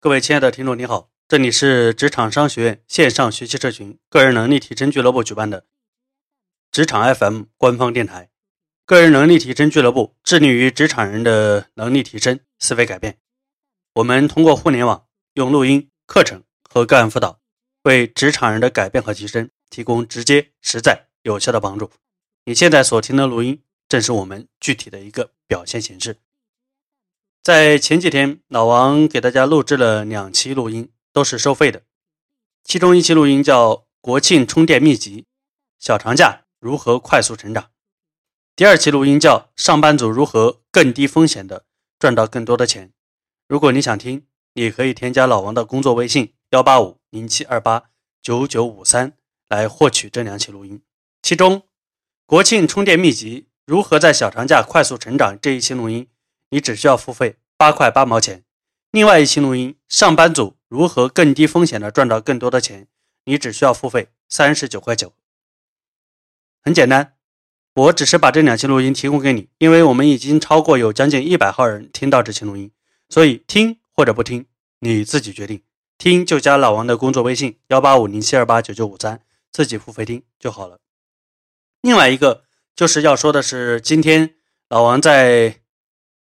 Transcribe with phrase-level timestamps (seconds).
[0.00, 5.66] 各位亲爱的听众，你好，这里是职场商学院线上学习社群个人能力提升俱乐部举办的
[6.70, 8.30] 职场 FM 官方电台。
[8.86, 13.18] 个人能力提升俱乐部致力于职场人的能力提升、思维改变。
[13.94, 17.40] 我们通过互联网，用录音、课程和个案辅导，
[17.82, 21.90] 为职场人的改变和提升提供直接、实在、有效的帮助。
[22.44, 26.18] 你现在所听的录音，正是我们具体的一个表现形式。
[27.48, 31.80] 在前几天，老王给大家录制了两期录音，都是收费的。
[32.62, 35.22] 其中一期录音叫《国庆充电秘籍》，
[35.78, 37.70] 小长假如何快速成长？
[38.54, 41.64] 第二期录音叫《上班族如何更低风险的
[41.98, 42.88] 赚到更多的钱》。
[43.48, 47.84] 如果你想听，你可以添加老王的工作微信：幺八五零七二八
[48.20, 49.14] 九九五三
[49.48, 50.82] 来获取这两期录音。
[51.22, 51.60] 其中，
[52.26, 56.06] 《国庆充电秘籍》如何在小长假快速成长这一期录音。
[56.50, 58.44] 你只需要付费八块八毛钱。
[58.90, 62.88] 另外一期录音，上班族如何更低风险的赚到更多的钱？
[63.24, 65.12] 你只需要付费三十九块九。
[66.62, 67.14] 很简单，
[67.74, 72.72] 我只是把这两期录音提供给你，因为我们已经超过有将近一百号人听到这期录音，
[73.10, 74.46] 所以听或者不听
[74.80, 75.62] 你自己决定。
[75.98, 79.20] 听就加老王的工作微信幺八五零七二八九九五三，
[79.52, 80.78] 自己付费听就好了。
[81.82, 84.34] 另外一个就是要说的是，今天
[84.70, 85.60] 老王在。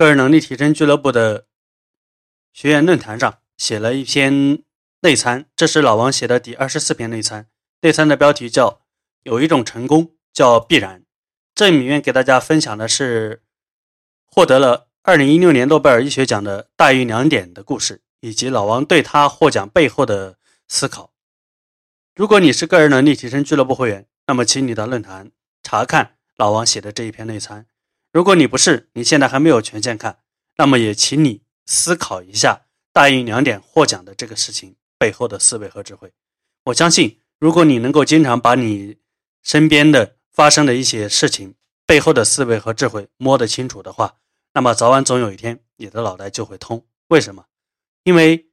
[0.00, 1.44] 个人能力提升俱乐部的
[2.54, 4.62] 学员论坛上写了一篇
[5.02, 7.50] 内参，这是老王写的第二十四篇内参。
[7.82, 8.80] 内参的标题叫
[9.24, 11.04] “有一种成功叫必然”。
[11.54, 13.42] 这里面给大家分享的是
[14.26, 21.12] 获得了二零一六年诺贝尔医学奖的大于两点的故事，以及老王对他获奖背后的思考。
[22.14, 25.30] 如果你是个人能力提升俱乐部会员，那么请你到论坛
[25.62, 27.66] 查看老王写的这一篇内参。
[28.12, 30.24] 如果你不是，你现在还没有权限看，
[30.56, 36.12] 那么也请你思考一下大运两点获奖的这个事情背后的思维和智慧。
[36.64, 38.98] 我相信，如果你能够经常把你
[39.42, 41.54] 身边的发生的一些事情
[41.86, 44.16] 背后的思维和智慧摸得清楚的话，
[44.54, 46.84] 那么早晚总有一天你的脑袋就会通。
[47.06, 47.46] 为什么？
[48.02, 48.50] 因为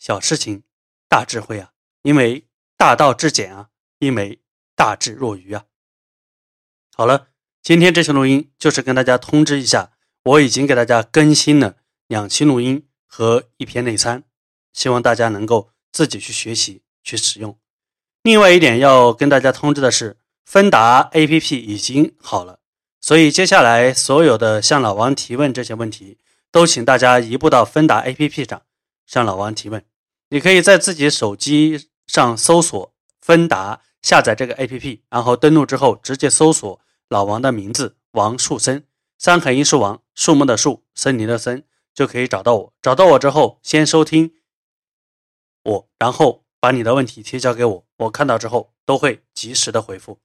[0.00, 0.64] 小事情
[1.08, 1.70] 大智慧啊，
[2.02, 3.68] 因为大道至简啊，
[4.00, 4.42] 因为
[4.74, 5.64] 大智若愚啊。
[6.92, 7.28] 好了。
[7.66, 9.90] 今天这期录音就是跟大家通知一下，
[10.22, 11.74] 我已经给大家更新了
[12.06, 14.22] 两期录音和一篇内参，
[14.72, 17.58] 希望大家能够自己去学习去使用。
[18.22, 22.60] 另外一点要跟大家通知的是，芬达 APP 已经好了，
[23.00, 26.18] 所以接下来所有的向老王提问这些问题，
[26.52, 28.62] 都请大家移步到芬达 APP 上
[29.08, 29.84] 向老王提问。
[30.28, 36.80] 你可以在自己手机上搜索芬达，下载这个 APP，然后登录之后直接搜索。
[37.08, 38.84] 老王的名字王树森，
[39.18, 42.74] 三横一竖王，树木的树，森林的森，就可以找到我。
[42.82, 44.34] 找到我之后，先收听
[45.62, 50.18] 我，然后把你的问题提交给我，我看到之后都会及时的回复。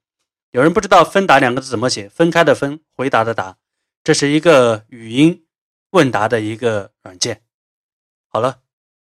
[0.50, 3.56] 有人不知道“分答”两个字怎么写，分开的分，回答的答，
[4.02, 5.46] 这是一个语音
[5.90, 7.42] 问答的一个软件。
[8.28, 8.60] 好了，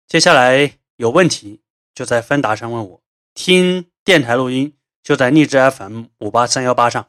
[0.07, 1.61] 接下来有问题
[1.94, 7.07] 就在分答上问我，听电台录音就在荔枝 FM 五八三幺八上。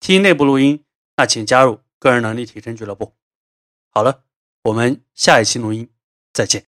[0.00, 0.82] 听内部录音，
[1.16, 3.14] 那请加入个人能力提升俱乐部。
[3.90, 4.24] 好了，
[4.62, 5.90] 我们下一期录音
[6.32, 6.58] 再见。